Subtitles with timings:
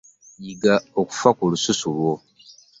[0.43, 2.13] Yiga okufa ku lususu lwo.